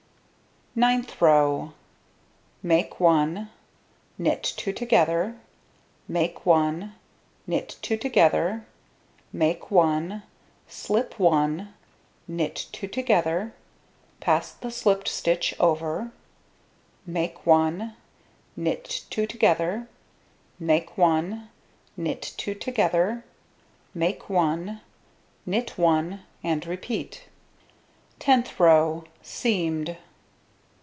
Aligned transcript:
Ninth 0.73 1.21
row: 1.21 1.73
Make 2.63 3.01
1, 3.01 3.49
knit 4.17 4.41
2 4.55 4.71
together, 4.71 5.37
make 6.07 6.45
1, 6.45 6.95
knit 7.45 7.75
2 7.81 7.97
together, 7.97 8.65
make 9.33 9.69
1, 9.69 10.23
slip 10.69 11.19
1, 11.19 11.73
knit 12.25 12.67
2 12.71 12.87
together, 12.87 13.53
pass 14.21 14.53
the 14.53 14.71
slipped 14.71 15.09
stitch 15.09 15.53
over, 15.59 16.13
make 17.05 17.45
1, 17.45 17.93
knit 18.55 19.03
2 19.09 19.27
together, 19.27 19.89
make 20.57 20.97
1, 20.97 21.49
knit 21.97 22.33
2 22.37 22.53
together, 22.55 23.25
make 23.93 24.29
1, 24.29 24.79
knit 25.45 25.77
1, 25.77 26.21
and 26.43 26.65
repeat. 26.65 27.25
Tenth 28.19 28.57
row: 28.57 29.03
Seamed. 29.21 29.97